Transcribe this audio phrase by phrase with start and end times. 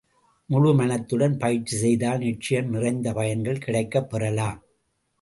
[0.49, 4.61] முழு மனதுடன் பயிற்சி செய்தால், நிச்சயம் நிறைந்த பயன்கள் கிடைக்கப் பெறலாம்.